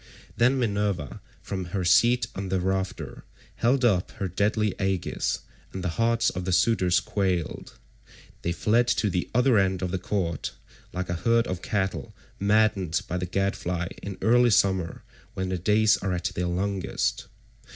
Then 0.35 0.57
Minerva 0.57 1.21
from 1.43 1.65
her 1.65 1.85
seat 1.85 2.25
on 2.33 2.49
the 2.49 2.59
rafter 2.59 3.23
held 3.57 3.85
up 3.85 4.09
her 4.13 4.27
deadly 4.27 4.73
aegis, 4.81 5.41
and 5.71 5.83
the 5.83 5.89
hearts 6.01 6.31
of 6.31 6.43
the 6.43 6.51
suitors 6.51 6.99
quailed. 6.99 7.77
They 8.41 8.51
fled 8.51 8.87
to 8.87 9.11
the 9.11 9.29
other 9.35 9.59
end 9.59 9.83
of 9.83 9.91
the 9.91 9.99
court 9.99 10.53
like 10.91 11.09
a 11.09 11.13
herd 11.21 11.45
of 11.45 11.61
cattle 11.61 12.15
maddened 12.39 12.99
by 13.07 13.17
the 13.17 13.27
gadfly 13.27 13.89
in 14.01 14.17
early 14.23 14.49
summer 14.49 15.03
when 15.35 15.49
the 15.49 15.59
days 15.59 15.97
are 15.97 16.13
at 16.13 16.23
their 16.33 16.47
longest. 16.47 17.27